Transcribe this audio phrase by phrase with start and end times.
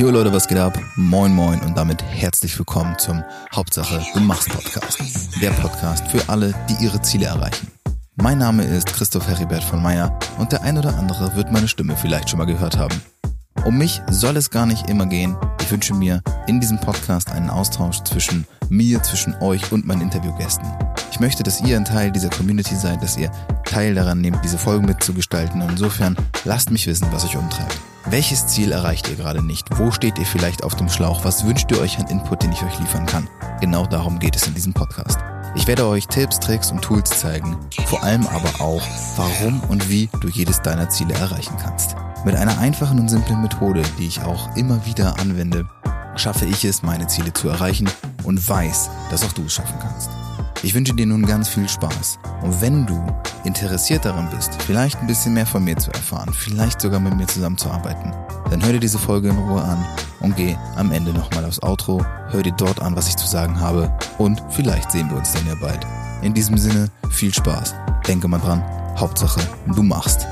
[0.00, 0.80] Jo Leute, was geht ab?
[0.96, 3.22] Moin moin und damit herzlich willkommen zum
[3.54, 4.98] Hauptsache du machst Podcast.
[5.42, 7.70] Der Podcast für alle, die ihre Ziele erreichen.
[8.16, 11.98] Mein Name ist Christoph Heribert von Meyer und der ein oder andere wird meine Stimme
[11.98, 12.98] vielleicht schon mal gehört haben.
[13.66, 15.36] Um mich soll es gar nicht immer gehen.
[15.60, 20.66] Ich wünsche mir in diesem Podcast einen Austausch zwischen mir, zwischen euch und meinen Interviewgästen.
[21.12, 23.30] Ich möchte, dass ihr ein Teil dieser Community seid, dass ihr
[23.66, 25.60] Teil daran nehmt, diese Folgen mitzugestalten.
[25.60, 27.78] Und insofern lasst mich wissen, was euch umtreibt.
[28.10, 29.68] Welches Ziel erreicht ihr gerade nicht?
[29.78, 31.24] Wo steht ihr vielleicht auf dem Schlauch?
[31.24, 33.28] Was wünscht ihr euch an Input, den ich euch liefern kann?
[33.60, 35.20] Genau darum geht es in diesem Podcast.
[35.54, 38.82] Ich werde euch Tipps, Tricks und Tools zeigen, vor allem aber auch,
[39.14, 41.94] warum und wie du jedes deiner Ziele erreichen kannst.
[42.24, 45.68] Mit einer einfachen und simplen Methode, die ich auch immer wieder anwende,
[46.16, 47.88] schaffe ich es, meine Ziele zu erreichen
[48.24, 50.10] und weiß, dass auch du es schaffen kannst.
[50.64, 52.18] Ich wünsche dir nun ganz viel Spaß.
[52.42, 53.00] Und wenn du
[53.44, 57.26] interessiert daran bist, vielleicht ein bisschen mehr von mir zu erfahren, vielleicht sogar mit mir
[57.26, 58.12] zusammenzuarbeiten,
[58.50, 59.84] dann hör dir diese Folge in Ruhe an
[60.20, 63.60] und geh am Ende nochmal aufs Outro, hör dir dort an, was ich zu sagen
[63.60, 65.86] habe und vielleicht sehen wir uns dann ja bald.
[66.22, 67.74] In diesem Sinne, viel Spaß.
[68.06, 68.62] Denke mal dran,
[68.98, 69.40] Hauptsache,
[69.74, 70.26] du machst.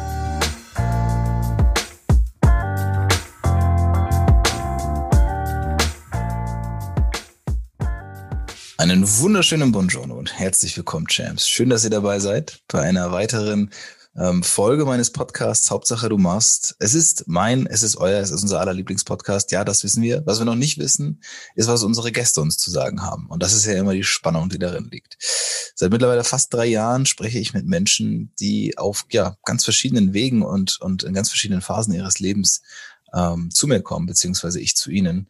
[8.81, 11.49] Einen wunderschönen Buongiorno und herzlich willkommen, Champs.
[11.49, 13.71] Schön, dass ihr dabei seid bei einer weiteren
[14.17, 16.77] ähm, Folge meines Podcasts Hauptsache du machst.
[16.79, 19.51] Es ist mein, es ist euer, es ist unser aller Lieblingspodcast.
[19.51, 20.25] Ja, das wissen wir.
[20.27, 21.21] Was wir noch nicht wissen,
[21.57, 23.27] ist, was unsere Gäste uns zu sagen haben.
[23.27, 25.17] Und das ist ja immer die Spannung, die darin liegt.
[25.75, 30.43] Seit mittlerweile fast drei Jahren spreche ich mit Menschen, die auf ja, ganz verschiedenen Wegen
[30.43, 32.63] und, und in ganz verschiedenen Phasen ihres Lebens
[33.13, 35.29] ähm, zu mir kommen, beziehungsweise ich zu ihnen.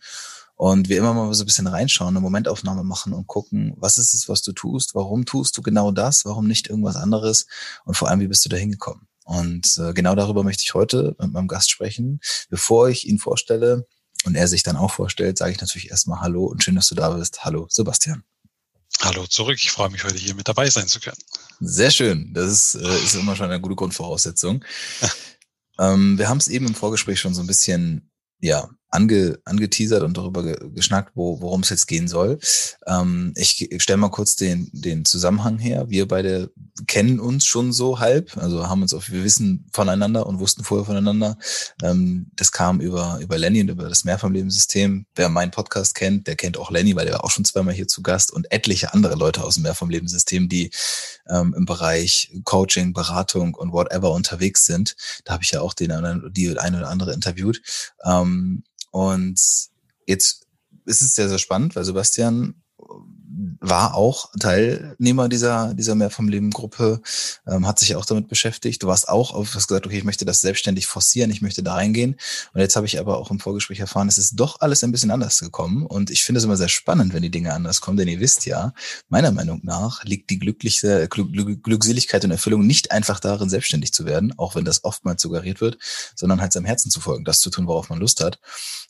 [0.59, 4.13] Und wir immer mal so ein bisschen reinschauen, eine Momentaufnahme machen und gucken, was ist
[4.13, 7.47] es, was du tust, warum tust du genau das, warum nicht irgendwas anderes
[7.85, 9.07] und vor allem, wie bist du da hingekommen.
[9.23, 12.19] Und äh, genau darüber möchte ich heute mit meinem Gast sprechen.
[12.51, 13.87] Bevor ich ihn vorstelle
[14.25, 16.97] und er sich dann auch vorstellt, sage ich natürlich erstmal Hallo und schön, dass du
[16.97, 17.45] da bist.
[17.45, 18.25] Hallo, Sebastian.
[19.01, 19.59] Hallo zurück.
[19.63, 21.23] Ich freue mich, heute hier mit dabei sein zu können.
[21.61, 22.35] Sehr schön.
[22.35, 24.65] Das ist, äh, ist immer schon eine gute Grundvoraussetzung.
[25.79, 28.11] ähm, wir haben es eben im Vorgespräch schon so ein bisschen
[28.41, 32.39] ja, ange, angeteasert und darüber ge, geschnackt, wo, worum es jetzt gehen soll.
[32.87, 35.91] Ähm, ich stelle mal kurz den, den Zusammenhang her.
[35.91, 36.51] Wir beide
[36.87, 40.87] kennen uns schon so halb, also haben uns auf, wir wissen voneinander und wussten vorher
[40.87, 41.37] voneinander.
[41.83, 45.07] Ähm, das kam über, über Lenny und über das Mehrfamiliensystem.
[45.15, 47.89] Wer meinen Podcast kennt, der kennt auch Lenny, weil der war auch schon zweimal hier
[47.89, 50.71] zu Gast und etliche andere Leute aus dem Mehrfamiliensystem, die
[51.29, 54.97] ähm, im Bereich Coaching, Beratung und whatever unterwegs sind.
[55.25, 55.93] Da habe ich ja auch den,
[56.33, 57.61] die eine oder andere interviewt.
[58.05, 59.41] Ähm, und
[60.07, 60.47] jetzt
[60.85, 62.55] ist es sehr, sehr spannend, weil Sebastian
[63.61, 67.01] war auch Teilnehmer dieser, dieser Mehr vom Leben Gruppe,
[67.47, 68.83] ähm, hat sich auch damit beschäftigt.
[68.83, 71.75] Du warst auch auf, hast gesagt, okay, ich möchte das selbstständig forcieren, ich möchte da
[71.75, 72.17] reingehen.
[72.53, 75.11] Und jetzt habe ich aber auch im Vorgespräch erfahren, es ist doch alles ein bisschen
[75.11, 75.87] anders gekommen.
[75.87, 78.47] Und ich finde es immer sehr spannend, wenn die Dinge anders kommen, denn ihr wisst
[78.47, 78.73] ja,
[79.09, 84.05] meiner Meinung nach liegt die glückliche Glück, Glückseligkeit und Erfüllung nicht einfach darin, selbstständig zu
[84.05, 85.79] werden, auch wenn das oftmals suggeriert wird,
[86.17, 88.41] sondern halt seinem Herzen zu folgen, das zu tun, worauf man Lust hat.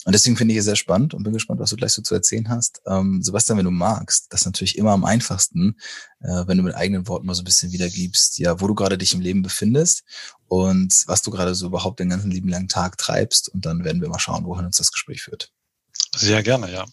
[0.05, 2.15] Und deswegen finde ich es sehr spannend und bin gespannt, was du gleich so zu
[2.15, 2.81] erzählen hast.
[2.87, 5.77] Ähm, Sebastian, wenn du magst, das natürlich immer am einfachsten,
[6.21, 8.99] äh, wenn du mit eigenen Worten mal so ein bisschen wiedergibst, ja, wo du gerade
[8.99, 10.05] dich im Leben befindest
[10.47, 13.49] und was du gerade so überhaupt den ganzen lieben langen Tag treibst.
[13.49, 15.53] Und dann werden wir mal schauen, wohin uns das Gespräch führt.
[16.17, 16.87] Sehr gerne, ja.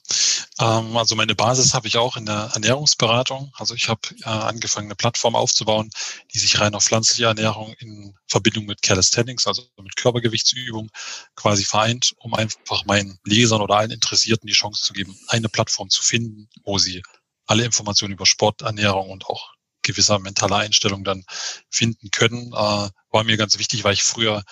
[0.60, 3.52] Ähm, also meine Basis habe ich auch in der Ernährungsberatung.
[3.56, 5.90] Also ich habe äh, angefangen, eine Plattform aufzubauen,
[6.34, 10.92] die sich rein auf pflanzliche Ernährung in Verbindung mit Calisthenics, also mit Körpergewichtsübung,
[11.36, 15.90] quasi vereint, um einfach meinen Lesern oder allen Interessierten die Chance zu geben, eine Plattform
[15.90, 17.02] zu finden, wo sie
[17.46, 21.24] alle Informationen über Sport, Ernährung und auch gewisser mentaler Einstellung dann
[21.70, 22.48] finden können.
[22.54, 24.44] Äh, war mir ganz wichtig, weil ich früher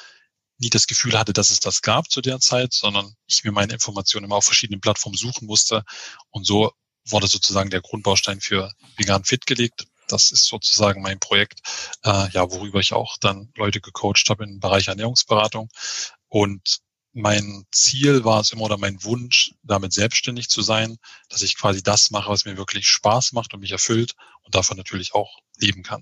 [0.59, 3.73] nie das Gefühl hatte, dass es das gab zu der Zeit, sondern ich mir meine
[3.73, 5.83] Informationen immer auf verschiedenen Plattformen suchen musste.
[6.29, 6.71] Und so
[7.05, 9.85] wurde sozusagen der Grundbaustein für Vegan Fit gelegt.
[10.07, 11.61] Das ist sozusagen mein Projekt,
[12.03, 15.69] äh, ja, worüber ich auch dann Leute gecoacht habe im Bereich Ernährungsberatung.
[16.29, 16.79] Und
[17.13, 20.97] mein Ziel war es immer oder mein Wunsch, damit selbstständig zu sein,
[21.29, 24.13] dass ich quasi das mache, was mir wirklich Spaß macht und mich erfüllt
[24.43, 26.01] und davon natürlich auch leben kann.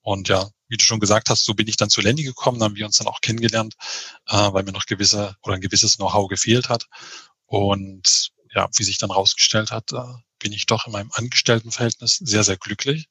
[0.00, 2.76] Und ja, wie du schon gesagt hast, so bin ich dann zu Lenny gekommen, haben
[2.76, 3.74] wir uns dann auch kennengelernt,
[4.28, 6.86] äh, weil mir noch gewisse oder ein gewisses Know-how gefehlt hat.
[7.46, 10.04] Und ja, wie sich dann rausgestellt hat, äh,
[10.38, 13.08] bin ich doch in meinem Angestelltenverhältnis sehr, sehr glücklich.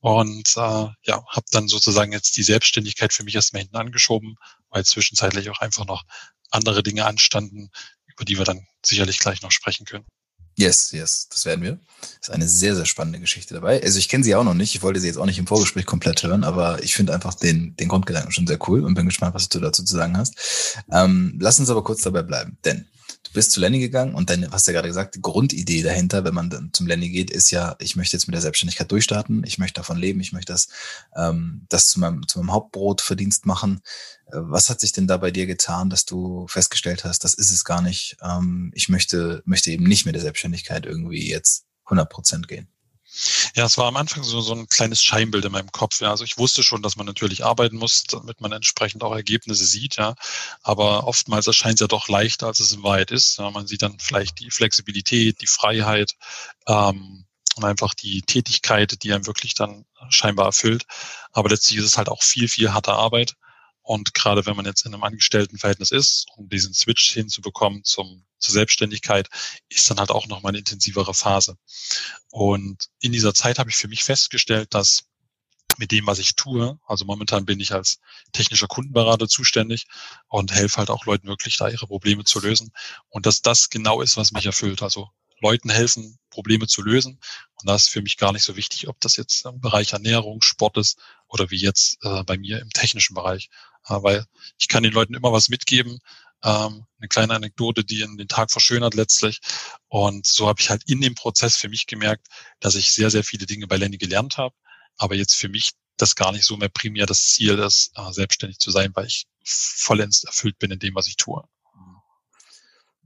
[0.00, 4.36] Und äh, ja, habe dann sozusagen jetzt die Selbstständigkeit für mich erstmal hinten angeschoben,
[4.70, 6.04] weil zwischenzeitlich auch einfach noch
[6.50, 7.70] andere Dinge anstanden,
[8.06, 10.04] über die wir dann sicherlich gleich noch sprechen können.
[10.58, 11.78] Yes, yes, das werden wir.
[12.20, 13.80] Ist eine sehr, sehr spannende Geschichte dabei.
[13.80, 14.74] Also ich kenne sie auch noch nicht.
[14.74, 17.76] Ich wollte sie jetzt auch nicht im Vorgespräch komplett hören, aber ich finde einfach den,
[17.76, 20.76] den Grundgedanken schon sehr cool und bin gespannt, was du dazu zu sagen hast.
[20.90, 22.88] Ähm, lass uns aber kurz dabei bleiben, denn
[23.28, 26.24] du bist zu Lenny gegangen und dann hast du ja gerade gesagt, die Grundidee dahinter,
[26.24, 29.44] wenn man dann zum Lenny geht, ist ja, ich möchte jetzt mit der Selbstständigkeit durchstarten,
[29.44, 30.68] ich möchte davon leben, ich möchte das,
[31.14, 33.80] ähm, das zu meinem, zu meinem Hauptbrotverdienst machen.
[34.26, 37.50] Äh, was hat sich denn da bei dir getan, dass du festgestellt hast, das ist
[37.50, 42.08] es gar nicht, ähm, ich möchte, möchte eben nicht mit der Selbstständigkeit irgendwie jetzt 100
[42.08, 42.68] Prozent gehen?
[43.54, 46.00] Ja, es war am Anfang so, so ein kleines Scheinbild in meinem Kopf.
[46.00, 46.10] Ja.
[46.10, 49.96] Also ich wusste schon, dass man natürlich arbeiten muss, damit man entsprechend auch Ergebnisse sieht.
[49.96, 50.14] Ja.
[50.62, 53.38] Aber oftmals erscheint es ja doch leichter, als es in Wahrheit ist.
[53.38, 53.50] Ja.
[53.50, 56.14] Man sieht dann vielleicht die Flexibilität, die Freiheit
[56.66, 57.24] ähm,
[57.56, 60.84] und einfach die Tätigkeit, die einem wirklich dann scheinbar erfüllt.
[61.32, 63.34] Aber letztlich ist es halt auch viel, viel harte Arbeit.
[63.88, 68.52] Und gerade wenn man jetzt in einem Angestelltenverhältnis ist, um diesen Switch hinzubekommen zum, zur
[68.52, 69.30] Selbstständigkeit,
[69.70, 71.56] ist dann halt auch nochmal eine intensivere Phase.
[72.30, 75.04] Und in dieser Zeit habe ich für mich festgestellt, dass
[75.78, 77.98] mit dem, was ich tue, also momentan bin ich als
[78.32, 79.86] technischer Kundenberater zuständig
[80.28, 82.72] und helfe halt auch Leuten wirklich da ihre Probleme zu lösen.
[83.08, 84.82] Und dass das genau ist, was mich erfüllt.
[84.82, 85.08] Also
[85.40, 87.20] Leuten helfen, Probleme zu lösen.
[87.54, 90.42] Und da ist für mich gar nicht so wichtig, ob das jetzt im Bereich Ernährung,
[90.42, 93.48] Sport ist oder wie jetzt äh, bei mir im technischen Bereich
[93.86, 94.24] weil
[94.58, 95.98] ich kann den Leuten immer was mitgeben,
[96.42, 99.40] ähm, eine kleine Anekdote, die den Tag verschönert letztlich.
[99.88, 102.28] Und so habe ich halt in dem Prozess für mich gemerkt,
[102.60, 104.54] dass ich sehr, sehr viele Dinge bei Lenny gelernt habe,
[104.96, 108.58] aber jetzt für mich das gar nicht so mehr primär das Ziel ist, äh, selbstständig
[108.58, 111.42] zu sein, weil ich vollends erfüllt bin in dem, was ich tue.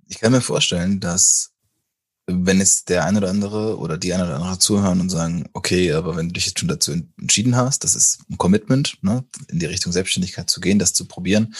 [0.09, 1.52] Ich kann mir vorstellen, dass
[2.27, 5.93] wenn jetzt der eine oder andere oder die eine oder andere zuhören und sagen, okay,
[5.93, 9.59] aber wenn du dich jetzt schon dazu entschieden hast, das ist ein Commitment, ne, in
[9.59, 11.55] die Richtung Selbstständigkeit zu gehen, das zu probieren.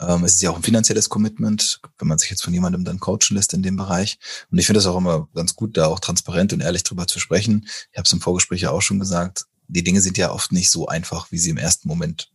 [0.00, 3.00] Ähm, es ist ja auch ein finanzielles Commitment, wenn man sich jetzt von jemandem dann
[3.00, 4.18] coachen lässt in dem Bereich.
[4.50, 7.18] Und ich finde es auch immer ganz gut, da auch transparent und ehrlich drüber zu
[7.18, 7.66] sprechen.
[7.92, 10.70] Ich habe es im Vorgespräch ja auch schon gesagt, die Dinge sind ja oft nicht
[10.70, 12.30] so einfach, wie sie im ersten Moment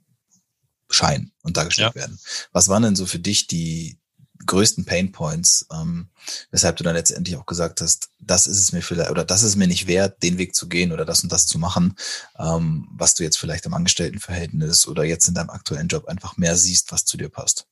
[0.89, 2.01] scheinen und dargestellt ja.
[2.01, 2.19] werden.
[2.51, 4.00] Was waren denn so für dich die,
[4.45, 6.09] größten Pain Points, ähm,
[6.51, 9.56] weshalb du dann letztendlich auch gesagt hast, das ist es mir vielleicht oder das ist
[9.56, 11.95] mir nicht wert, den Weg zu gehen oder das und das zu machen,
[12.38, 16.56] ähm, was du jetzt vielleicht im Angestelltenverhältnis oder jetzt in deinem aktuellen Job einfach mehr
[16.56, 17.65] siehst, was zu dir passt.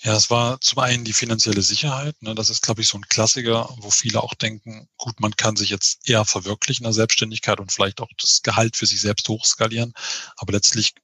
[0.00, 2.20] Ja, es war zum einen die finanzielle Sicherheit.
[2.22, 5.56] Ne, das ist, glaube ich, so ein Klassiker, wo viele auch denken, gut, man kann
[5.56, 9.28] sich jetzt eher verwirklichen in der Selbstständigkeit und vielleicht auch das Gehalt für sich selbst
[9.28, 9.92] hochskalieren.
[10.36, 10.94] Aber letztlich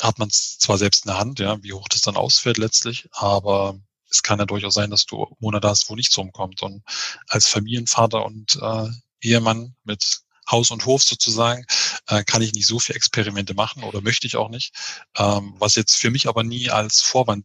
[0.00, 3.08] hat man es zwar selbst in der Hand, ja, wie hoch das dann ausfällt letztlich,
[3.12, 3.78] aber
[4.10, 6.62] es kann ja durchaus sein, dass du Monate hast, wo nichts rumkommt.
[6.62, 6.82] Und
[7.28, 8.88] als Familienvater und äh,
[9.20, 10.20] Ehemann mit
[10.50, 11.64] Haus und Hof sozusagen,
[12.08, 14.72] äh, kann ich nicht so viel Experimente machen oder möchte ich auch nicht.
[15.16, 17.44] Ähm, was jetzt für mich aber nie als Vorwand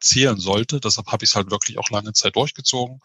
[0.00, 0.80] zählen sollte.
[0.80, 3.00] Deshalb habe ich es halt wirklich auch lange Zeit durchgezogen,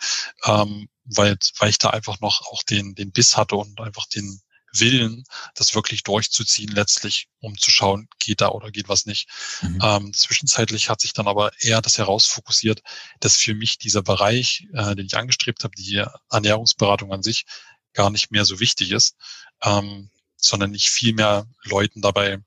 [0.45, 4.41] ähm, weil, weil ich da einfach noch auch den, den Biss hatte und einfach den,
[4.79, 5.23] Willen,
[5.55, 9.29] das wirklich durchzuziehen, letztlich, um zu schauen, geht da oder geht was nicht.
[9.61, 9.79] Mhm.
[9.81, 12.81] Ähm, zwischenzeitlich hat sich dann aber eher das herausfokussiert,
[13.19, 17.45] dass für mich dieser Bereich, äh, den ich angestrebt habe, die Ernährungsberatung an sich,
[17.93, 19.15] gar nicht mehr so wichtig ist,
[19.63, 22.39] ähm, sondern ich viel mehr Leuten dabei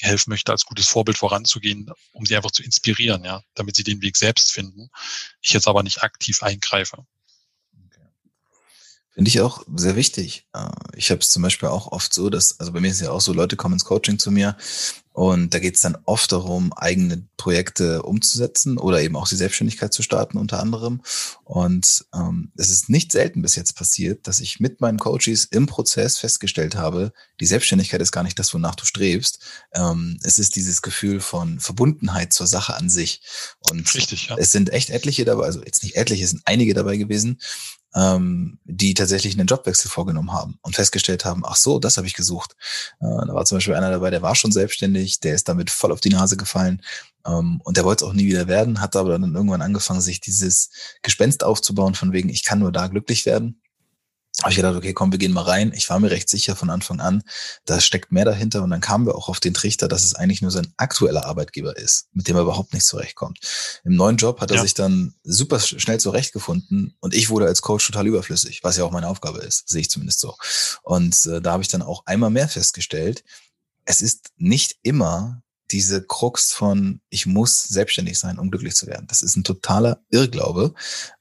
[0.00, 4.02] helfen möchte, als gutes Vorbild voranzugehen, um sie einfach zu inspirieren, ja, damit sie den
[4.02, 4.90] Weg selbst finden.
[5.40, 7.04] Ich jetzt aber nicht aktiv eingreife.
[9.12, 10.46] Finde ich auch sehr wichtig.
[10.54, 13.10] Äh, ich habe es zum Beispiel auch oft so, dass, also bei mir ist ja
[13.10, 14.56] auch so, Leute kommen ins Coaching zu mir
[15.12, 19.92] und da geht es dann oft darum, eigene Projekte umzusetzen oder eben auch die Selbstständigkeit
[19.92, 21.02] zu starten unter anderem.
[21.42, 25.66] Und ähm, es ist nicht selten bis jetzt passiert, dass ich mit meinen Coaches im
[25.66, 29.40] Prozess festgestellt habe, die Selbstständigkeit ist gar nicht das, wonach du strebst.
[29.74, 33.20] Ähm, es ist dieses Gefühl von Verbundenheit zur Sache an sich.
[33.70, 34.36] Und Richtig, ja.
[34.38, 37.40] es sind echt etliche dabei, also jetzt nicht etliche, es sind einige dabei gewesen,
[37.94, 42.14] ähm, die tatsächlich einen Jobwechsel vorgenommen haben und festgestellt haben, ach so, das habe ich
[42.14, 42.56] gesucht.
[43.00, 45.92] Äh, da war zum Beispiel einer dabei, der war schon selbstständig, der ist damit voll
[45.92, 46.82] auf die Nase gefallen
[47.26, 50.20] ähm, und der wollte es auch nie wieder werden, hat aber dann irgendwann angefangen, sich
[50.20, 50.70] dieses
[51.02, 53.60] Gespenst aufzubauen von wegen, ich kann nur da glücklich werden
[54.42, 55.72] habe ich gedacht, okay, komm, wir gehen mal rein.
[55.74, 57.22] Ich war mir recht sicher von Anfang an,
[57.64, 58.62] da steckt mehr dahinter.
[58.62, 61.76] Und dann kamen wir auch auf den Trichter, dass es eigentlich nur sein aktueller Arbeitgeber
[61.76, 63.38] ist, mit dem er überhaupt nicht zurechtkommt.
[63.84, 64.62] Im neuen Job hat er ja.
[64.62, 68.90] sich dann super schnell zurechtgefunden und ich wurde als Coach total überflüssig, was ja auch
[68.90, 70.34] meine Aufgabe ist, sehe ich zumindest so.
[70.82, 73.24] Und äh, da habe ich dann auch einmal mehr festgestellt,
[73.84, 79.06] es ist nicht immer diese Krux von, ich muss selbstständig sein, um glücklich zu werden.
[79.08, 80.74] Das ist ein totaler Irrglaube.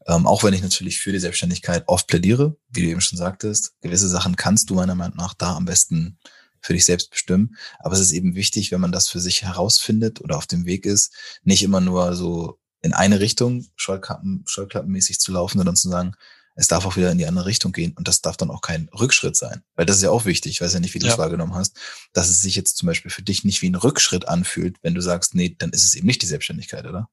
[0.08, 3.74] Ähm, auch wenn ich natürlich für die Selbstständigkeit oft plädiere, wie du eben schon sagtest,
[3.82, 6.18] gewisse Sachen kannst du meiner Meinung nach da am besten
[6.62, 7.56] für dich selbst bestimmen.
[7.80, 10.86] Aber es ist eben wichtig, wenn man das für sich herausfindet oder auf dem Weg
[10.86, 11.14] ist,
[11.44, 16.16] nicht immer nur so in eine Richtung Scheuklappen, Scheuklappenmäßig zu laufen, sondern zu sagen,
[16.56, 18.90] es darf auch wieder in die andere Richtung gehen und das darf dann auch kein
[18.90, 19.64] Rückschritt sein.
[19.76, 21.78] Weil das ist ja auch wichtig, ich weiß ja nicht, wie du es wahrgenommen hast,
[22.14, 25.02] dass es sich jetzt zum Beispiel für dich nicht wie ein Rückschritt anfühlt, wenn du
[25.02, 27.10] sagst, nee, dann ist es eben nicht die Selbstständigkeit, oder?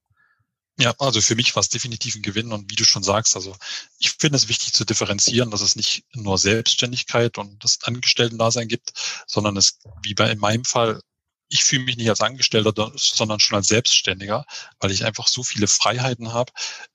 [0.79, 3.57] Ja, also für mich war es definitiv ein Gewinn und wie du schon sagst, also
[3.99, 8.93] ich finde es wichtig zu differenzieren, dass es nicht nur Selbstständigkeit und das Angestellten-Dasein gibt,
[9.27, 11.01] sondern es, wie bei in meinem Fall,
[11.49, 14.45] ich fühle mich nicht als Angestellter, sondern schon als Selbstständiger,
[14.79, 16.53] weil ich einfach so viele Freiheiten habe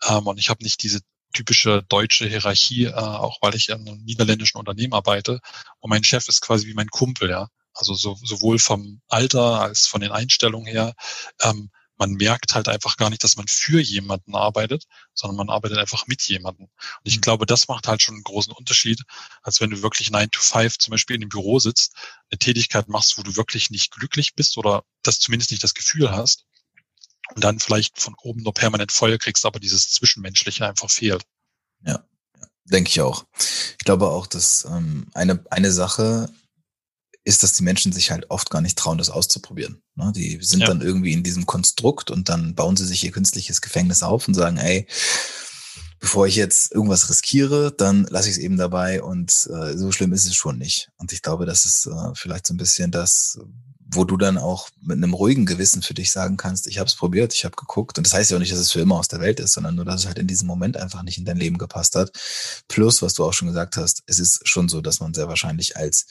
[0.08, 1.00] ähm, und ich habe nicht diese
[1.32, 5.40] typische deutsche Hierarchie, äh, auch weil ich in einem niederländischen Unternehmen arbeite
[5.80, 7.48] und mein Chef ist quasi wie mein Kumpel, ja.
[7.74, 10.94] Also so, sowohl vom Alter als von den Einstellungen her.
[11.42, 15.78] Ähm, man merkt halt einfach gar nicht, dass man für jemanden arbeitet, sondern man arbeitet
[15.78, 16.66] einfach mit jemandem.
[16.66, 17.22] Und ich mhm.
[17.22, 19.04] glaube, das macht halt schon einen großen Unterschied,
[19.44, 21.94] als wenn du wirklich 9 to 5 zum Beispiel in dem Büro sitzt,
[22.32, 26.12] eine Tätigkeit machst, wo du wirklich nicht glücklich bist oder das zumindest nicht das Gefühl
[26.12, 26.46] hast
[27.36, 31.24] und dann vielleicht von oben nur permanent Feuer kriegst, aber dieses Zwischenmenschliche einfach fehlt.
[31.86, 32.04] Ja,
[32.66, 33.26] denke ich auch.
[33.80, 36.30] Ich glaube auch, dass ähm, eine, eine Sache
[37.24, 39.82] ist, dass die Menschen sich halt oft gar nicht trauen, das auszuprobieren.
[39.96, 40.12] Ne?
[40.16, 40.68] Die sind ja.
[40.68, 44.34] dann irgendwie in diesem Konstrukt und dann bauen sie sich ihr künstliches Gefängnis auf und
[44.34, 44.88] sagen, ey,
[46.00, 50.14] bevor ich jetzt irgendwas riskiere, dann lasse ich es eben dabei und äh, so schlimm
[50.14, 50.90] ist es schon nicht.
[50.98, 53.38] Und ich glaube, das ist äh, vielleicht so ein bisschen das,
[53.94, 56.96] wo du dann auch mit einem ruhigen Gewissen für dich sagen kannst, ich habe es
[56.96, 57.98] probiert, ich habe geguckt.
[57.98, 59.76] Und das heißt ja auch nicht, dass es für immer aus der Welt ist, sondern
[59.76, 62.12] nur, dass es halt in diesem Moment einfach nicht in dein Leben gepasst hat.
[62.68, 65.78] Plus, was du auch schon gesagt hast, es ist schon so, dass man sehr wahrscheinlich
[65.78, 66.06] als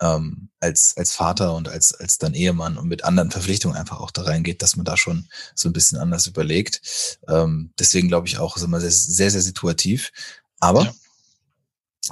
[0.00, 4.10] ähm, als, als Vater und als, als dann Ehemann und mit anderen Verpflichtungen einfach auch
[4.10, 7.18] da reingeht, dass man da schon so ein bisschen anders überlegt.
[7.28, 10.12] Ähm, deswegen glaube ich auch, ist immer sehr, sehr, sehr situativ.
[10.60, 10.94] Aber ja.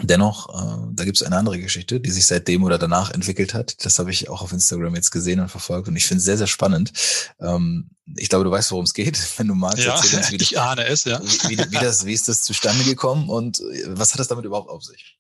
[0.03, 3.85] Dennoch, äh, da gibt es eine andere Geschichte, die sich seitdem oder danach entwickelt hat.
[3.85, 6.39] Das habe ich auch auf Instagram jetzt gesehen und verfolgt und ich finde es sehr,
[6.39, 6.93] sehr spannend.
[7.41, 9.19] Ähm, ich glaube, du weißt, worum es geht.
[9.39, 11.21] Wenn du magst, ja, erzähl uns, wie, ich ahne es, ja.
[11.23, 14.45] Wie, wie, wie, das, wie ist das zustande gekommen und äh, was hat das damit
[14.45, 15.17] überhaupt auf sich?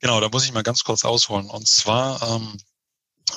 [0.00, 1.50] Genau, da muss ich mal ganz kurz ausholen.
[1.50, 2.56] Und zwar ähm,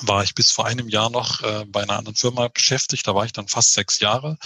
[0.02, 3.06] war ich bis vor einem Jahr noch äh, bei einer anderen Firma beschäftigt.
[3.06, 4.38] Da war ich dann fast sechs Jahre.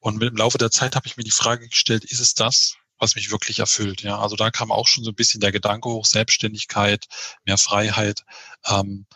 [0.00, 2.74] Und mit, im Laufe der Zeit habe ich mir die Frage gestellt, ist es das,
[3.02, 4.02] was mich wirklich erfüllt?
[4.02, 7.06] Ja, also da kam auch schon so ein bisschen der Gedanke hoch, Selbstständigkeit,
[7.44, 8.24] mehr Freiheit.
[8.66, 9.06] Ähm,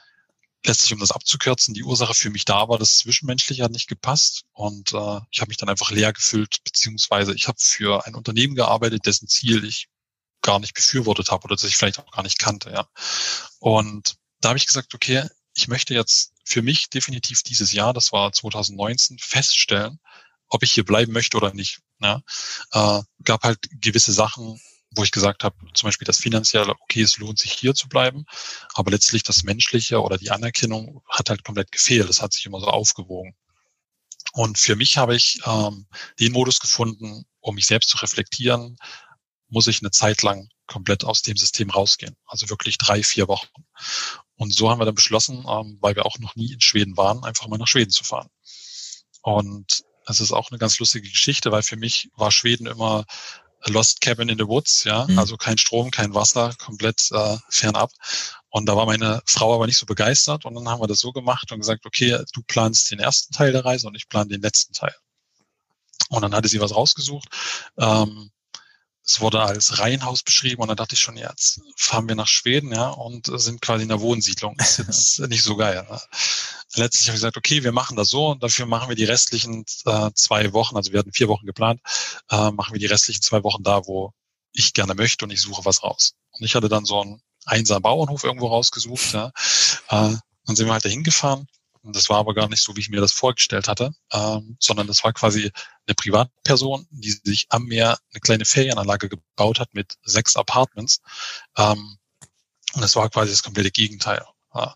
[0.64, 4.45] letztlich, um das abzukürzen, die Ursache für mich da war, das Zwischenmenschliche hat nicht gepasst
[4.52, 8.57] und äh, ich habe mich dann einfach leer gefüllt, beziehungsweise ich habe für ein Unternehmen
[8.57, 9.88] gearbeitet, dessen Ziel ich
[10.43, 12.88] gar nicht befürwortet habe oder das ich vielleicht auch gar nicht kannte, ja.
[13.61, 18.12] Und da habe ich gesagt, okay, ich möchte jetzt für mich definitiv dieses Jahr, das
[18.12, 20.00] war 2019, feststellen,
[20.49, 21.81] ob ich hier bleiben möchte oder nicht.
[22.00, 22.23] Ja.
[22.73, 24.61] Äh, gab halt gewisse Sachen,
[24.91, 28.25] wo ich gesagt habe, zum Beispiel das Finanzielle, okay, es lohnt sich hier zu bleiben,
[28.75, 32.09] aber letztlich das Menschliche oder die Anerkennung hat halt komplett gefehlt.
[32.09, 33.35] Das hat sich immer so aufgewogen.
[34.33, 35.87] Und für mich habe ich ähm,
[36.21, 38.76] den Modus gefunden, um mich selbst zu reflektieren,
[39.49, 42.17] muss ich eine Zeit lang komplett aus dem System rausgehen.
[42.26, 43.49] Also wirklich drei, vier Wochen.
[44.35, 47.25] Und so haben wir dann beschlossen, ähm, weil wir auch noch nie in Schweden waren,
[47.25, 48.29] einfach mal nach Schweden zu fahren.
[49.23, 53.05] Und es ist auch eine ganz lustige Geschichte, weil für mich war Schweden immer
[53.67, 55.19] Lost Cabin in the Woods, ja, mhm.
[55.19, 57.91] also kein Strom, kein Wasser, komplett äh, fernab.
[58.49, 61.13] Und da war meine Frau aber nicht so begeistert und dann haben wir das so
[61.13, 64.41] gemacht und gesagt, okay, du planst den ersten Teil der Reise und ich plane den
[64.41, 64.95] letzten Teil.
[66.09, 67.29] Und dann hatte sie was rausgesucht.
[67.79, 68.31] Ähm,
[69.07, 72.27] es wurde als Reihenhaus beschrieben und dann dachte ich schon, ja, jetzt fahren wir nach
[72.27, 74.57] Schweden, ja, und sind quasi in der Wohnsiedlung.
[74.57, 75.87] Das ist jetzt nicht so geil.
[75.89, 76.01] Ne?
[76.75, 79.65] Letztlich habe ich gesagt, okay, wir machen das so und dafür machen wir die restlichen
[79.85, 81.81] äh, zwei Wochen, also wir hatten vier Wochen geplant,
[82.31, 84.13] äh, machen wir die restlichen zwei Wochen da, wo
[84.53, 86.15] ich gerne möchte und ich suche was raus.
[86.33, 89.29] Und ich hatte dann so einen einsamen Bauernhof irgendwo rausgesucht, ja.
[89.89, 91.47] Äh, dann sind wir halt dahin gefahren
[91.95, 95.05] das war aber gar nicht so, wie ich mir das vorgestellt hatte, ähm, sondern das
[95.05, 95.50] war quasi
[95.87, 101.00] eine Privatperson, die sich am Meer eine kleine Ferienanlage gebaut hat mit sechs Apartments.
[101.57, 101.99] Ähm,
[102.75, 104.25] und das war quasi das komplette Gegenteil.
[104.55, 104.75] Ja.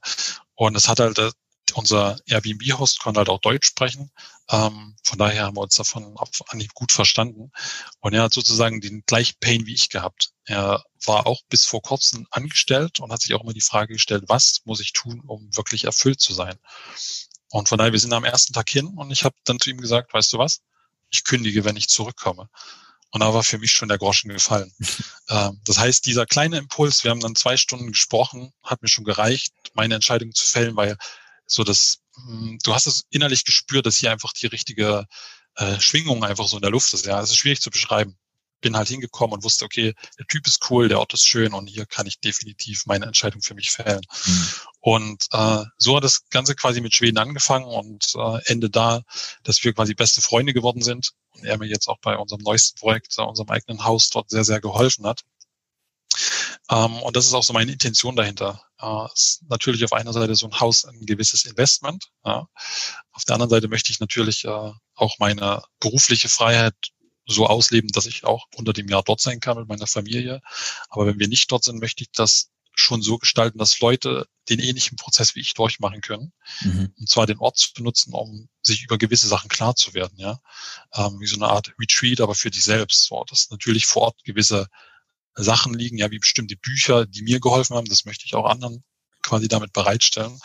[0.55, 1.31] Und es hat halt äh,
[1.75, 4.11] unser Airbnb-Host konnte halt auch Deutsch sprechen.
[4.49, 7.53] Ähm, von daher haben wir uns davon auf Anhieb gut verstanden.
[8.01, 10.33] Und er hat sozusagen den gleichen Pain wie ich gehabt.
[10.45, 14.25] Er war auch bis vor kurzem angestellt und hat sich auch immer die Frage gestellt,
[14.27, 16.59] was muss ich tun, um wirklich erfüllt zu sein?
[17.51, 19.81] Und von daher, wir sind am ersten Tag hin und ich habe dann zu ihm
[19.81, 20.61] gesagt, weißt du was?
[21.11, 22.49] Ich kündige, wenn ich zurückkomme.
[23.13, 24.73] Und da war für mich schon der Groschen gefallen.
[25.33, 29.05] Ähm, das heißt, dieser kleine Impuls, wir haben dann zwei Stunden gesprochen, hat mir schon
[29.05, 30.97] gereicht, meine Entscheidung zu fällen, weil
[31.51, 35.07] so das, hm, du hast es innerlich gespürt, dass hier einfach die richtige
[35.57, 37.07] äh, Schwingung einfach so in der Luft ist.
[37.07, 38.17] Ja, es ist schwierig zu beschreiben.
[38.61, 41.67] Bin halt hingekommen und wusste, okay, der Typ ist cool, der Ort ist schön und
[41.67, 44.03] hier kann ich definitiv meine Entscheidung für mich fällen.
[44.27, 44.49] Mhm.
[44.81, 49.03] Und äh, so hat das Ganze quasi mit Schweden angefangen und äh, Ende da,
[49.43, 52.79] dass wir quasi beste Freunde geworden sind und er mir jetzt auch bei unserem neuesten
[52.79, 55.23] Projekt, unserem eigenen Haus dort sehr, sehr geholfen hat.
[56.71, 58.63] Ähm, und das ist auch so meine Intention dahinter.
[59.15, 62.07] Ist natürlich auf einer Seite so ein Haus ein gewisses Investment.
[62.23, 66.75] Auf der anderen Seite möchte ich natürlich äh, auch meine berufliche Freiheit
[67.27, 70.41] so ausleben, dass ich auch unter dem Jahr dort sein kann mit meiner Familie.
[70.89, 74.59] Aber wenn wir nicht dort sind, möchte ich das schon so gestalten, dass Leute den
[74.59, 76.33] ähnlichen Prozess wie ich durchmachen können.
[76.63, 76.95] Mhm.
[76.99, 80.41] Und zwar den Ort zu benutzen, um sich über gewisse Sachen klar zu werden, ja.
[80.95, 83.05] Ähm, wie so eine Art Retreat, aber für dich selbst.
[83.05, 84.69] So, dass natürlich vor Ort gewisse
[85.45, 88.85] Sachen liegen, ja, wie bestimmte Bücher, die mir geholfen haben, das möchte ich auch anderen
[89.23, 90.39] quasi damit bereitstellen,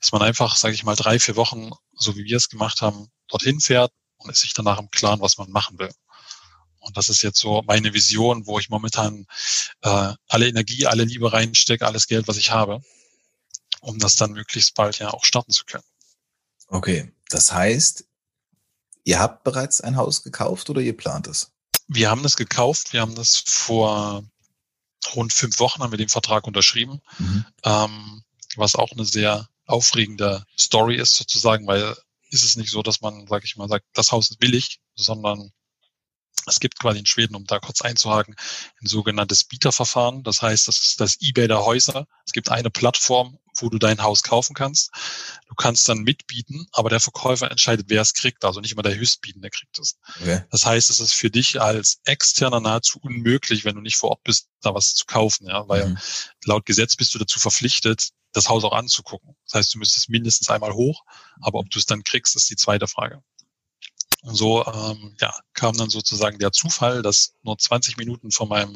[0.00, 3.08] dass man einfach, sage ich mal, drei, vier Wochen, so wie wir es gemacht haben,
[3.28, 5.90] dorthin fährt und ist sich danach im Klaren, was man machen will.
[6.80, 9.26] Und das ist jetzt so meine Vision, wo ich momentan
[9.82, 12.80] äh, alle Energie, alle Liebe reinstecke, alles Geld, was ich habe,
[13.80, 15.84] um das dann möglichst bald ja auch starten zu können.
[16.68, 18.04] Okay, das heißt,
[19.04, 21.52] ihr habt bereits ein Haus gekauft oder ihr plant es?
[21.86, 22.92] Wir haben das gekauft.
[22.92, 24.24] Wir haben das vor
[25.14, 27.44] rund fünf Wochen haben wir den Vertrag unterschrieben, mhm.
[27.64, 28.22] ähm,
[28.56, 31.96] was auch eine sehr aufregende Story ist sozusagen, weil
[32.30, 35.52] ist es nicht so, dass man, sage ich mal, sagt, das Haus ist billig, sondern
[36.46, 38.36] es gibt quasi in Schweden, um da kurz einzuhaken,
[38.80, 40.22] ein sogenanntes Bieterverfahren.
[40.22, 42.06] Das heißt, das ist das eBay der Häuser.
[42.26, 44.90] Es gibt eine Plattform, wo du dein Haus kaufen kannst.
[45.48, 48.44] Du kannst dann mitbieten, aber der Verkäufer entscheidet, wer es kriegt.
[48.44, 49.96] Also nicht immer der Höchstbietende kriegt es.
[50.20, 50.44] Okay.
[50.50, 54.24] Das heißt, es ist für dich als Externer nahezu unmöglich, wenn du nicht vor Ort
[54.24, 55.98] bist, da was zu kaufen, ja, weil mhm.
[56.44, 59.36] laut Gesetz bist du dazu verpflichtet, das Haus auch anzugucken.
[59.46, 61.02] Das heißt, du müsstest mindestens einmal hoch,
[61.40, 63.22] aber ob du es dann kriegst, ist die zweite Frage.
[64.24, 68.74] Und so ähm, ja, kam dann sozusagen der Zufall, dass nur 20 Minuten von meinem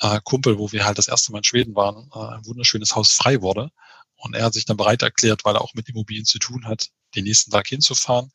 [0.00, 3.12] äh, Kumpel, wo wir halt das erste Mal in Schweden waren, äh, ein wunderschönes Haus
[3.12, 3.70] frei wurde.
[4.16, 6.88] Und er hat sich dann bereit erklärt, weil er auch mit Immobilien zu tun hat,
[7.14, 8.32] den nächsten Tag hinzufahren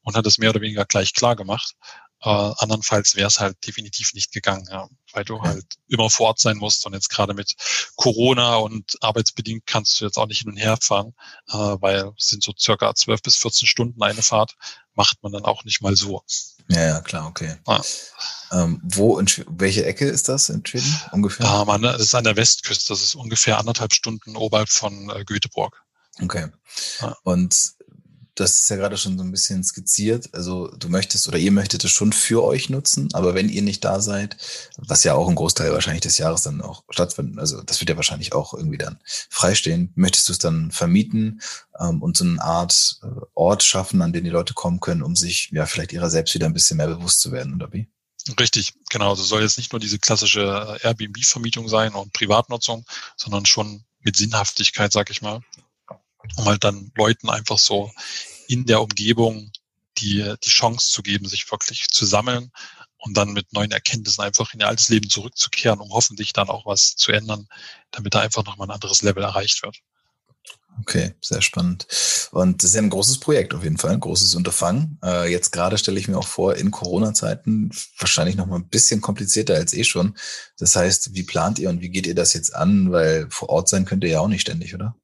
[0.00, 1.74] und hat es mehr oder weniger gleich klar gemacht.
[2.20, 6.40] Äh, andernfalls wäre es halt definitiv nicht gegangen, ja, weil du halt immer vor Ort
[6.40, 7.54] sein musst und jetzt gerade mit
[7.94, 11.14] Corona und arbeitsbedingt kannst du jetzt auch nicht hin und her fahren,
[11.48, 14.56] äh, weil es sind so circa 12 bis 14 Stunden eine Fahrt,
[14.94, 16.22] macht man dann auch nicht mal so.
[16.68, 17.56] Ja, ja klar, okay.
[17.66, 17.82] Ja.
[18.50, 21.46] Ähm, wo, in welche Ecke ist das in Schweden ungefähr?
[21.46, 25.80] Ähm, das ist an der Westküste, das ist ungefähr anderthalb Stunden oberhalb von äh, Göteborg.
[26.20, 26.48] Okay.
[27.00, 27.16] Ja.
[27.22, 27.77] Und
[28.38, 30.32] das ist ja gerade schon so ein bisschen skizziert.
[30.32, 33.84] Also du möchtest oder ihr möchtet es schon für euch nutzen, aber wenn ihr nicht
[33.84, 34.36] da seid,
[34.76, 37.96] was ja auch ein Großteil wahrscheinlich des Jahres dann auch stattfindet, also das wird ja
[37.96, 41.40] wahrscheinlich auch irgendwie dann freistehen, möchtest du es dann vermieten
[41.80, 45.16] ähm, und so eine Art äh, Ort schaffen, an den die Leute kommen können, um
[45.16, 47.88] sich ja vielleicht ihrer selbst wieder ein bisschen mehr bewusst zu werden, oder wie?
[48.38, 49.16] Richtig, genau.
[49.16, 52.84] Das soll jetzt nicht nur diese klassische Airbnb-Vermietung sein und Privatnutzung,
[53.16, 55.40] sondern schon mit Sinnhaftigkeit, sag ich mal
[56.36, 57.92] um halt dann Leuten einfach so
[58.46, 59.50] in der Umgebung
[59.98, 62.50] die, die Chance zu geben, sich wirklich zu sammeln
[62.98, 66.66] und dann mit neuen Erkenntnissen einfach in ihr altes Leben zurückzukehren, um hoffentlich dann auch
[66.66, 67.48] was zu ändern,
[67.90, 69.76] damit da einfach nochmal ein anderes Level erreicht wird.
[70.80, 71.86] Okay, sehr spannend.
[72.30, 74.98] Und das ist ja ein großes Projekt auf jeden Fall, ein großes Unterfangen.
[75.02, 79.00] Äh, jetzt gerade stelle ich mir auch vor, in Corona-Zeiten wahrscheinlich noch mal ein bisschen
[79.00, 80.16] komplizierter als eh schon.
[80.56, 82.92] Das heißt, wie plant ihr und wie geht ihr das jetzt an?
[82.92, 84.94] Weil vor Ort sein könnt ihr ja auch nicht ständig, oder?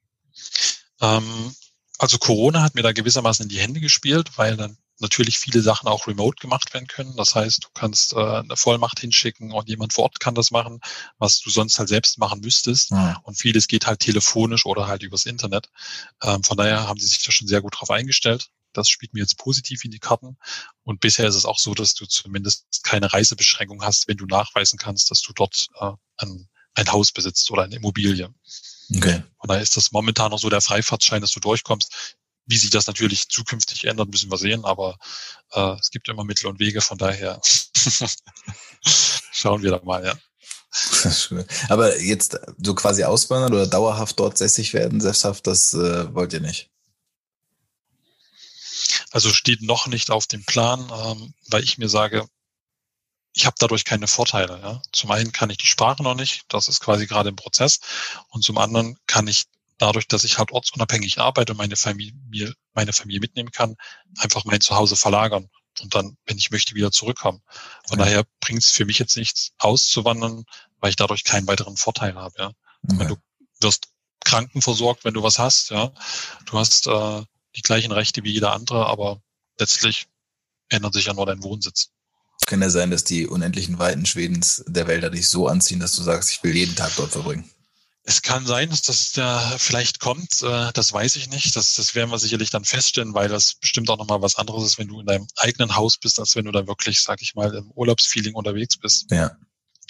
[1.01, 1.55] Ähm,
[1.99, 5.89] also Corona hat mir da gewissermaßen in die Hände gespielt, weil dann natürlich viele Sachen
[5.89, 7.17] auch remote gemacht werden können.
[7.17, 10.81] Das heißt, du kannst äh, eine Vollmacht hinschicken und jemand vor Ort kann das machen,
[11.19, 12.91] was du sonst halt selbst machen müsstest.
[12.91, 13.21] Ja.
[13.25, 15.69] Und vieles geht halt telefonisch oder halt übers Internet.
[16.23, 18.51] Ähm, von daher haben sie sich da schon sehr gut drauf eingestellt.
[18.73, 20.37] Das spielt mir jetzt positiv in die Karten.
[20.83, 24.79] Und bisher ist es auch so, dass du zumindest keine Reisebeschränkung hast, wenn du nachweisen
[24.79, 28.33] kannst, dass du dort äh, ein, ein Haus besitzt oder eine Immobilie.
[28.95, 29.23] Okay.
[29.41, 32.17] Von daher ist das momentan noch so der Freifahrtschein, dass du durchkommst.
[32.47, 34.99] Wie sich das natürlich zukünftig ändert, müssen wir sehen, aber
[35.53, 37.41] äh, es gibt immer Mittel und Wege, von daher
[39.33, 40.15] schauen wir da mal, ja.
[41.69, 46.41] Aber jetzt so quasi auswandern oder dauerhaft dort sässig werden, sesshaft, das äh, wollt ihr
[46.41, 46.69] nicht?
[49.11, 52.27] Also steht noch nicht auf dem Plan, ähm, weil ich mir sage,
[53.35, 54.61] ich habe dadurch keine Vorteile.
[54.63, 54.83] Ja.
[54.93, 57.81] Zum einen kann ich die Sprache noch nicht, das ist quasi gerade im Prozess.
[58.29, 59.45] Und zum anderen kann ich
[59.79, 63.77] dadurch, dass ich halt ortsunabhängig arbeite und meine Familie, meine Familie mitnehmen kann,
[64.19, 67.43] einfach mein Zuhause verlagern und dann, wenn ich möchte, wieder zurückkommen.
[67.89, 68.09] Von okay.
[68.09, 70.45] daher bringt es für mich jetzt nichts auszuwandern,
[70.79, 72.35] weil ich dadurch keinen weiteren Vorteil habe.
[72.39, 72.53] Ja.
[72.89, 73.07] Okay.
[73.09, 73.17] Du
[73.61, 73.89] wirst
[74.25, 75.93] krankenversorgt, wenn du was hast, ja.
[76.47, 77.23] Du hast äh,
[77.57, 79.21] die gleichen Rechte wie jeder andere, aber
[79.59, 80.07] letztlich
[80.69, 81.91] ändert sich ja nur dein Wohnsitz.
[82.55, 86.05] Kann ja sein, dass die unendlichen Weiten Schwedens der Wälder dich so anziehen, dass du
[86.05, 87.51] sagst, ich will jeden Tag dort verbringen.
[88.05, 90.41] Es kann sein, dass das da vielleicht kommt.
[90.41, 91.57] Äh, das weiß ich nicht.
[91.57, 94.79] Das, das werden wir sicherlich dann feststellen, weil das bestimmt auch nochmal was anderes ist,
[94.79, 97.53] wenn du in deinem eigenen Haus bist, als wenn du da wirklich, sag ich mal,
[97.53, 99.11] im Urlaubsfeeling unterwegs bist.
[99.11, 99.33] Ja.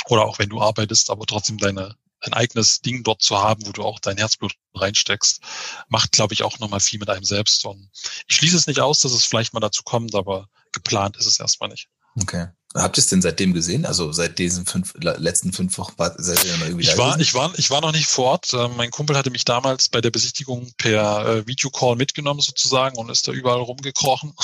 [0.07, 3.73] Oder auch wenn du arbeitest, aber trotzdem deine, ein eigenes Ding dort zu haben, wo
[3.73, 5.43] du auch dein Herzblut reinsteckst,
[5.89, 7.67] macht, glaube ich, auch nochmal viel mit einem selbst.
[7.67, 7.91] Und
[8.27, 11.39] ich schließe es nicht aus, dass es vielleicht mal dazu kommt, aber geplant ist es
[11.39, 11.89] erstmal nicht.
[12.21, 12.49] Okay.
[12.77, 13.87] Habt ihr es denn seitdem gesehen?
[13.87, 17.21] Also seit diesen fünf, letzten fünf Wochen seid ihr dann irgendwie ich war, gewesen?
[17.21, 18.53] Ich war, ich war noch nicht vor Ort.
[18.53, 23.11] Äh, mein Kumpel hatte mich damals bei der Besichtigung per äh, Videocall mitgenommen sozusagen und
[23.11, 24.35] ist da überall rumgekrochen.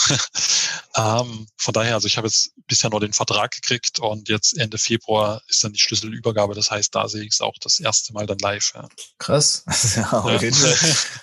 [0.96, 4.78] ähm, von daher, also ich habe jetzt bisher nur den Vertrag gekriegt und jetzt Ende
[4.78, 6.54] Februar ist dann die Schlüsselübergabe.
[6.54, 8.74] Das heißt, da sehe ich es auch das erste Mal dann live.
[8.76, 8.88] Ja.
[9.18, 9.64] Krass.
[9.96, 10.40] ja,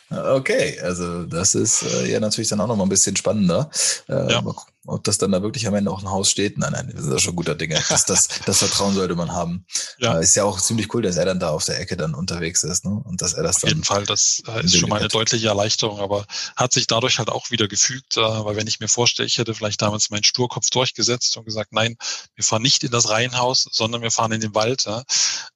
[0.10, 0.36] ja.
[0.36, 3.70] okay, also das ist äh, ja natürlich dann auch noch mal ein bisschen spannender.
[4.10, 4.44] Äh, ja.
[4.88, 6.58] Ob das dann da wirklich am Ende auch ein Haus steht?
[6.58, 7.82] Nein, nein, wir sind da schon guter Dinge.
[7.90, 9.66] Das, das, das Vertrauen sollte man haben.
[10.00, 10.18] Ja.
[10.18, 12.64] Äh, ist ja auch ziemlich cool, dass er dann da auf der Ecke dann unterwegs
[12.64, 12.92] ist, ne?
[13.04, 13.68] Und dass er das auf dann.
[13.68, 17.20] Auf jeden Fall, das äh, ist schon mal eine deutliche Erleichterung, aber hat sich dadurch
[17.20, 20.24] halt auch wieder gefügt, äh, weil wenn ich mir vorstelle, ich hätte vielleicht damals meinen
[20.24, 21.98] Sturkopf durchgesetzt und gesagt, nein,
[22.36, 24.86] wir fahren nicht in das Reihenhaus, sondern wir fahren in den Wald.
[24.86, 25.04] Ja.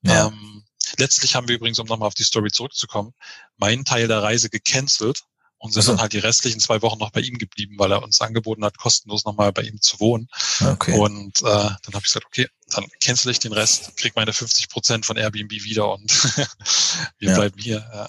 [0.04, 0.28] ja.
[0.28, 0.63] Ähm,
[0.98, 3.13] letztlich haben wir übrigens, um nochmal auf die Story zurückzukommen,
[3.58, 5.24] meinen Teil der Reise gecancelt
[5.62, 5.91] und sind also.
[5.91, 8.80] dann halt die restlichen zwei Wochen noch bei ihm geblieben, weil er uns angeboten hat,
[8.80, 10.28] kostenlos nochmal bei ihm zu wohnen.
[10.60, 10.97] Okay.
[10.97, 14.69] Und äh, dann habe ich gesagt, okay, dann cancel ich den Rest, krieg meine 50
[14.69, 16.12] Prozent von Airbnb wieder und
[17.19, 17.36] wir ja.
[17.36, 17.88] bleiben hier.
[17.93, 18.08] Ja.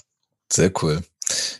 [0.51, 1.03] Sehr cool.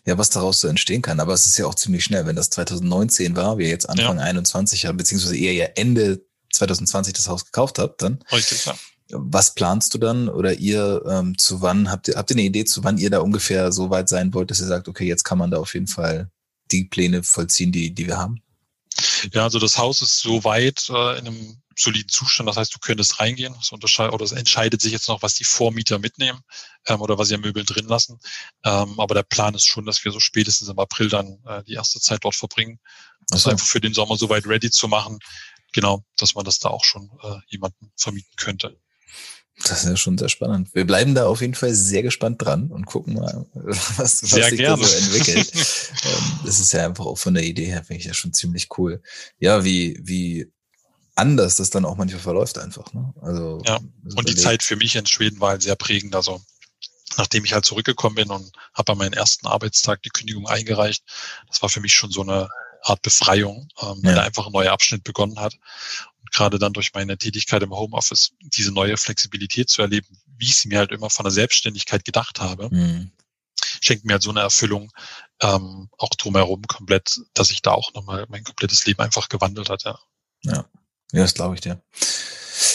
[0.06, 1.20] Ja, was daraus so entstehen kann.
[1.20, 4.24] Aber es ist ja auch ziemlich schnell, wenn das 2019 war, wir jetzt Anfang ja.
[4.24, 8.24] 21 haben, beziehungsweise eher ja Ende 2020 das Haus gekauft habt, dann.
[8.32, 8.76] Richtig, ja.
[9.10, 11.92] Was planst du dann oder ihr ähm, zu wann?
[11.92, 14.50] Habt ihr, habt ihr eine Idee, zu wann ihr da ungefähr so weit sein wollt,
[14.50, 16.30] dass ihr sagt, okay, jetzt kann man da auf jeden Fall
[16.72, 18.42] die Pläne vollziehen, die, die wir haben?
[19.32, 22.48] Ja, also das Haus ist so weit äh, in einem soliden Zustand.
[22.48, 23.56] Das heißt, du könntest reingehen.
[23.60, 26.42] Es unterscheidet oder es entscheidet sich jetzt noch, was die Vormieter mitnehmen
[26.88, 28.20] ähm, oder was sie an Möbeln drin lassen.
[28.64, 31.74] Ähm, aber der Plan ist schon, dass wir so spätestens im April dann äh, die
[31.74, 32.80] erste Zeit dort verbringen.
[33.28, 35.20] Das also einfach für den Sommer so weit ready zu machen.
[35.74, 38.80] Genau, dass man das da auch schon äh, jemanden vermieten könnte.
[39.62, 40.74] Das ist ja schon sehr spannend.
[40.74, 44.58] Wir bleiben da auf jeden Fall sehr gespannt dran und gucken mal, was, was sich
[44.58, 44.82] gerne.
[44.82, 45.52] da so entwickelt.
[46.06, 48.68] Ähm, das ist ja einfach auch von der Idee her, finde ich ja schon ziemlich
[48.78, 49.02] cool.
[49.40, 50.52] Ja, wie, wie
[51.16, 52.92] anders das dann auch manchmal verläuft einfach.
[52.94, 53.14] Ne?
[53.22, 53.80] Also, ja,
[54.16, 56.14] und die Zeit für mich in Schweden war halt sehr prägend.
[56.16, 56.42] Also
[57.18, 61.04] nachdem ich halt zurückgekommen bin und habe an meinen ersten Arbeitstag die Kündigung eingereicht,
[61.48, 62.50] das war für mich schon so eine
[62.82, 64.16] Art Befreiung, ähm, weil ja.
[64.16, 65.56] da einfach ein neuer Abschnitt begonnen hat
[66.34, 70.68] gerade dann durch meine Tätigkeit im Homeoffice diese neue Flexibilität zu erleben, wie ich sie
[70.68, 73.12] mir halt immer von der Selbstständigkeit gedacht habe, mhm.
[73.82, 74.92] schenkt mir halt so eine Erfüllung
[75.42, 79.84] ähm, auch drumherum komplett, dass ich da auch nochmal mein komplettes Leben einfach gewandelt hat.
[79.84, 80.00] Ja,
[80.44, 80.66] ja,
[81.14, 81.82] ja das glaube ich dir.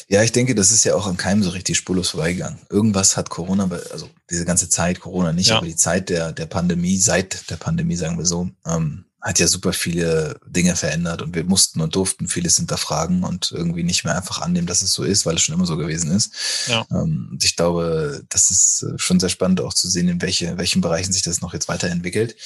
[0.09, 2.59] Ja, ich denke, das ist ja auch an keinem so richtig spurlos vorbeigegangen.
[2.71, 5.59] Irgendwas hat Corona, also diese ganze Zeit, Corona nicht, ja.
[5.59, 9.47] aber die Zeit der, der Pandemie, seit der Pandemie, sagen wir so, ähm, hat ja
[9.47, 14.17] super viele Dinge verändert und wir mussten und durften vieles hinterfragen und irgendwie nicht mehr
[14.17, 16.33] einfach annehmen, dass es so ist, weil es schon immer so gewesen ist.
[16.67, 16.87] Ja.
[16.91, 20.57] Ähm, und ich glaube, das ist äh, schon sehr spannend auch zu sehen, in welche,
[20.57, 22.37] welchen Bereichen sich das noch jetzt weiterentwickelt.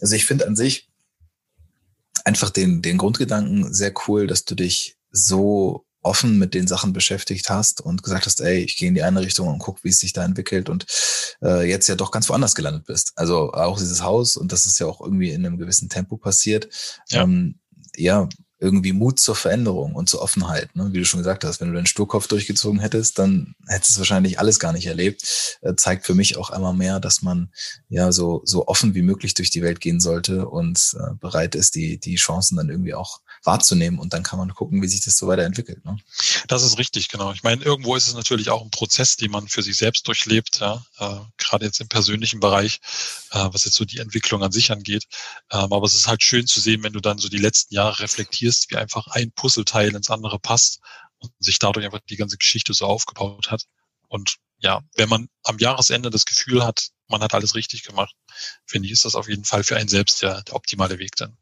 [0.00, 0.88] Also ich finde an sich
[2.24, 7.48] einfach den, den Grundgedanken sehr cool, dass du dich so offen mit den Sachen beschäftigt
[7.48, 9.98] hast und gesagt hast, ey, ich gehe in die eine Richtung und guck, wie es
[9.98, 10.86] sich da entwickelt und
[11.42, 13.12] äh, jetzt ja doch ganz woanders gelandet bist.
[13.16, 16.68] Also auch dieses Haus und das ist ja auch irgendwie in einem gewissen Tempo passiert.
[17.08, 17.58] Ja, ähm,
[17.96, 18.28] ja
[18.62, 20.74] irgendwie Mut zur Veränderung und zur Offenheit.
[20.76, 20.92] Ne?
[20.92, 24.38] Wie du schon gesagt hast, wenn du deinen Sturkopf durchgezogen hättest, dann hättest du wahrscheinlich
[24.38, 25.58] alles gar nicht erlebt.
[25.62, 27.50] Äh, zeigt für mich auch einmal mehr, dass man
[27.88, 31.74] ja so, so offen wie möglich durch die Welt gehen sollte und äh, bereit ist,
[31.74, 33.98] die, die Chancen dann irgendwie auch wahrzunehmen.
[33.98, 35.84] Und dann kann man gucken, wie sich das so weiterentwickelt.
[35.84, 35.96] Ne?
[36.48, 37.32] Das ist richtig, genau.
[37.32, 40.60] Ich meine, irgendwo ist es natürlich auch ein Prozess, den man für sich selbst durchlebt,
[40.60, 42.80] ja, äh, gerade jetzt im persönlichen Bereich,
[43.30, 45.04] äh, was jetzt so die Entwicklung an sich angeht.
[45.50, 48.00] Ähm, aber es ist halt schön zu sehen, wenn du dann so die letzten Jahre
[48.00, 50.80] reflektierst, wie einfach ein Puzzleteil ins andere passt
[51.18, 53.64] und sich dadurch einfach die ganze Geschichte so aufgebaut hat.
[54.08, 58.14] Und ja, wenn man am Jahresende das Gefühl hat, man hat alles richtig gemacht,
[58.64, 61.36] finde ich, ist das auf jeden Fall für einen selbst der, der optimale Weg dann.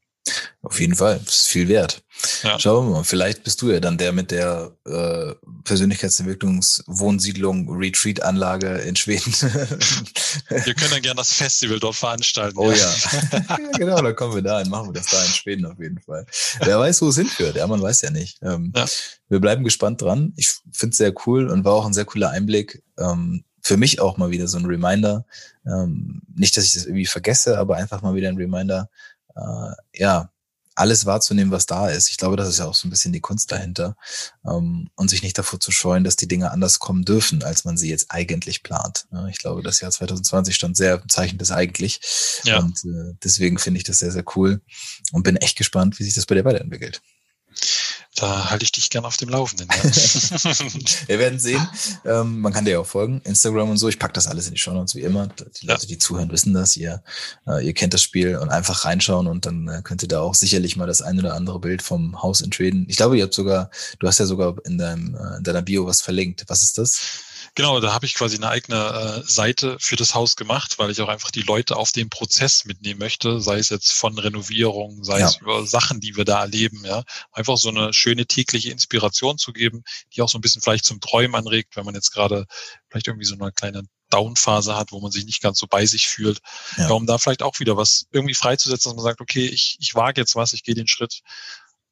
[0.63, 2.05] Auf jeden Fall, das ist viel wert.
[2.43, 2.59] Ja.
[2.59, 5.33] Schauen wir mal, vielleicht bist du ja dann der mit der äh,
[5.65, 9.33] Persönlichkeitsentwicklungswohnsiedlung Retreat-Anlage in Schweden.
[9.33, 12.59] wir können dann gerne das Festival dort veranstalten.
[12.59, 12.95] Oh ja.
[13.33, 13.57] ja.
[13.79, 16.27] genau, dann kommen wir da hin, machen wir das da in Schweden auf jeden Fall.
[16.61, 18.39] Wer weiß, wo es hinführt, ja, man weiß ja nicht.
[18.43, 18.85] Ähm, ja.
[19.29, 20.35] Wir bleiben gespannt dran.
[20.37, 22.83] Ich finde es sehr cool und war auch ein sehr cooler Einblick.
[22.99, 25.25] Ähm, für mich auch mal wieder so ein Reminder.
[25.67, 28.89] Ähm, nicht, dass ich das irgendwie vergesse, aber einfach mal wieder ein Reminder,
[29.41, 30.31] äh, ja,
[30.81, 32.11] alles wahrzunehmen, was da ist.
[32.11, 33.97] Ich glaube, das ist ja auch so ein bisschen die Kunst dahinter.
[34.47, 37.77] Ähm, und sich nicht davor zu scheuen, dass die Dinge anders kommen dürfen, als man
[37.77, 39.07] sie jetzt eigentlich plant.
[39.13, 42.01] Ja, ich glaube, das Jahr 2020 stand sehr im Zeichen des eigentlich.
[42.45, 42.59] Ja.
[42.61, 44.63] Und äh, deswegen finde ich das sehr, sehr cool
[45.13, 47.03] und bin echt gespannt, wie sich das bei dir weiterentwickelt.
[48.17, 49.69] Da halte ich dich gern auf dem Laufenden.
[49.71, 49.85] Ja.
[51.07, 51.67] Wir werden sehen.
[52.05, 53.89] Ähm, man kann dir ja auch folgen, Instagram und so.
[53.89, 55.29] Ich packe das alles in die Show Notes wie immer.
[55.61, 56.77] Die Leute, die zuhören, wissen das.
[56.77, 57.03] Ihr,
[57.47, 60.35] äh, ihr kennt das Spiel und einfach reinschauen und dann äh, könnt ihr da auch
[60.35, 62.85] sicherlich mal das ein oder andere Bild vom Haus in Schweden.
[62.89, 63.71] Ich glaube, ihr habt sogar,
[64.01, 66.45] du hast ja sogar in, deinem, äh, in deiner Bio was verlinkt.
[66.49, 67.01] Was ist das?
[67.55, 71.01] Genau, da habe ich quasi eine eigene äh, Seite für das Haus gemacht, weil ich
[71.01, 75.21] auch einfach die Leute auf den Prozess mitnehmen möchte, sei es jetzt von Renovierung, sei
[75.21, 75.29] ja.
[75.29, 77.03] es über Sachen, die wir da erleben, ja.
[77.33, 79.83] Einfach so eine schöne tägliche Inspiration zu geben,
[80.15, 82.47] die auch so ein bisschen vielleicht zum Träumen anregt, wenn man jetzt gerade
[82.89, 86.09] vielleicht irgendwie so eine kleine Downphase hat, wo man sich nicht ganz so bei sich
[86.09, 86.41] fühlt,
[86.77, 86.89] ja.
[86.89, 89.95] ja um da vielleicht auch wieder was irgendwie freizusetzen, dass man sagt, okay, ich, ich
[89.95, 91.21] wage jetzt was, ich gehe den Schritt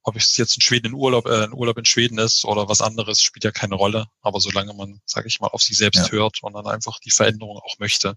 [0.09, 2.81] ob es jetzt in Schweden in Urlaub, äh, ein Urlaub in Schweden ist oder was
[2.81, 4.07] anderes, spielt ja keine Rolle.
[4.21, 6.11] Aber solange man, sage ich mal, auf sich selbst ja.
[6.11, 8.16] hört und dann einfach die Veränderung auch möchte.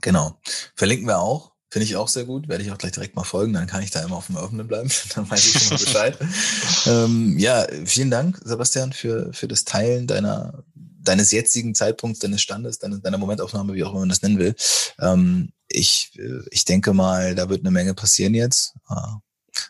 [0.00, 0.38] Genau.
[0.74, 1.52] Verlinken wir auch.
[1.70, 2.48] Finde ich auch sehr gut.
[2.48, 3.52] Werde ich auch gleich direkt mal folgen.
[3.52, 4.90] Dann kann ich da immer auf dem Laufenden bleiben.
[5.14, 6.18] dann weiß ich schon mal Bescheid.
[6.86, 12.78] ähm, ja, vielen Dank, Sebastian, für, für das Teilen deiner, deines jetzigen Zeitpunkts, deines Standes,
[12.78, 14.54] deiner, deiner Momentaufnahme, wie auch immer man das nennen will.
[15.00, 18.74] Ähm, ich, äh, ich denke mal, da wird eine Menge passieren jetzt.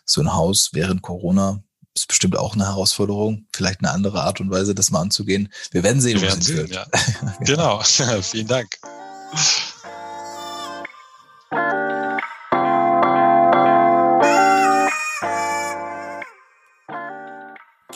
[0.03, 1.63] So ein Haus während Corona
[1.95, 5.49] ist bestimmt auch eine Herausforderung, vielleicht eine andere Art und Weise, das mal anzugehen.
[5.71, 6.69] Wir werden sehen, wo es wird.
[6.69, 6.85] Ja.
[7.39, 7.81] genau,
[8.21, 8.67] vielen Dank.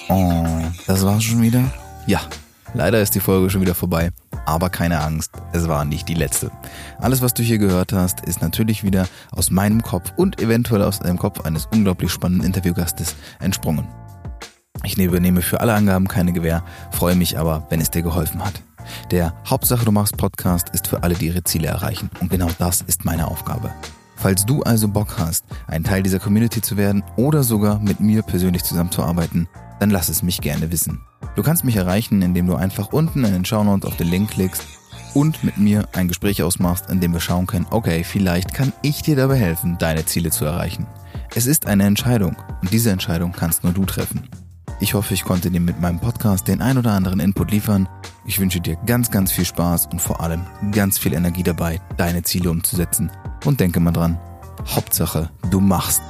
[0.08, 1.72] Oh, das war's schon wieder?
[2.08, 2.22] Ja,
[2.74, 4.12] leider ist die Folge schon wieder vorbei.
[4.46, 6.52] Aber keine Angst, es war nicht die letzte.
[7.00, 11.00] Alles, was du hier gehört hast, ist natürlich wieder aus meinem Kopf und eventuell aus
[11.00, 13.88] dem Kopf eines unglaublich spannenden Interviewgastes entsprungen.
[14.84, 18.62] Ich übernehme für alle Angaben keine Gewähr, freue mich aber, wenn es dir geholfen hat.
[19.12, 22.10] Der Hauptsache du machst Podcast ist für alle, die ihre Ziele erreichen.
[22.22, 23.72] Und genau das ist meine Aufgabe.
[24.16, 28.22] Falls du also Bock hast, ein Teil dieser Community zu werden oder sogar mit mir
[28.22, 29.48] persönlich zusammenzuarbeiten,
[29.80, 31.00] dann lass es mich gerne wissen.
[31.36, 34.64] Du kannst mich erreichen, indem du einfach unten in den Shownotes auf den Link klickst
[35.14, 39.02] und mit mir ein Gespräch ausmachst, in dem wir schauen können, okay, vielleicht kann ich
[39.02, 40.88] dir dabei helfen, deine Ziele zu erreichen.
[41.36, 44.30] Es ist eine Entscheidung und diese Entscheidung kannst nur du treffen.
[44.82, 47.90] Ich hoffe, ich konnte dir mit meinem Podcast den ein oder anderen Input liefern.
[48.26, 52.24] Ich wünsche dir ganz, ganz viel Spaß und vor allem ganz viel Energie dabei, deine
[52.24, 53.12] Ziele umzusetzen.
[53.44, 54.18] Und denke mal dran,
[54.68, 56.02] Hauptsache, du machst.